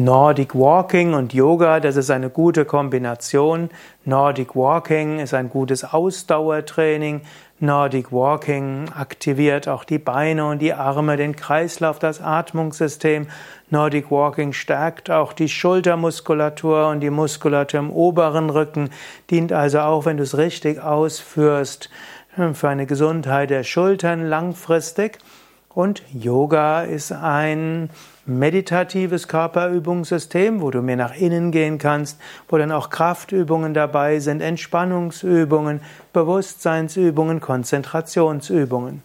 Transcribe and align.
Nordic 0.00 0.54
Walking 0.54 1.12
und 1.14 1.34
Yoga, 1.34 1.80
das 1.80 1.96
ist 1.96 2.12
eine 2.12 2.30
gute 2.30 2.64
Kombination. 2.64 3.68
Nordic 4.04 4.54
Walking 4.54 5.18
ist 5.18 5.34
ein 5.34 5.50
gutes 5.50 5.82
Ausdauertraining. 5.82 7.22
Nordic 7.58 8.12
Walking 8.12 8.90
aktiviert 8.96 9.66
auch 9.66 9.82
die 9.82 9.98
Beine 9.98 10.46
und 10.46 10.62
die 10.62 10.72
Arme, 10.72 11.16
den 11.16 11.34
Kreislauf, 11.34 11.98
das 11.98 12.20
Atmungssystem. 12.20 13.26
Nordic 13.70 14.12
Walking 14.12 14.52
stärkt 14.52 15.10
auch 15.10 15.32
die 15.32 15.48
Schultermuskulatur 15.48 16.86
und 16.86 17.00
die 17.00 17.10
Muskulatur 17.10 17.80
im 17.80 17.90
oberen 17.90 18.50
Rücken, 18.50 18.90
dient 19.30 19.52
also 19.52 19.80
auch, 19.80 20.06
wenn 20.06 20.18
du 20.18 20.22
es 20.22 20.38
richtig 20.38 20.80
ausführst, 20.80 21.90
für 22.52 22.68
eine 22.68 22.86
Gesundheit 22.86 23.50
der 23.50 23.64
Schultern 23.64 24.28
langfristig. 24.28 25.18
Und 25.74 26.02
Yoga 26.12 26.82
ist 26.82 27.10
ein 27.10 27.90
meditatives 28.28 29.26
Körperübungssystem, 29.26 30.60
wo 30.60 30.70
du 30.70 30.82
mehr 30.82 30.96
nach 30.96 31.16
innen 31.16 31.50
gehen 31.50 31.78
kannst, 31.78 32.20
wo 32.48 32.58
dann 32.58 32.72
auch 32.72 32.90
Kraftübungen 32.90 33.74
dabei 33.74 34.20
sind, 34.20 34.40
Entspannungsübungen, 34.40 35.80
Bewusstseinsübungen, 36.12 37.40
Konzentrationsübungen. 37.40 39.02